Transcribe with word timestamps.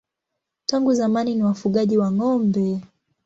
Tangu 0.65 0.93
zamani 0.93 1.35
ni 1.35 1.43
wafugaji 1.43 1.97
wa 1.97 2.11
ng'ombe. 2.11 2.81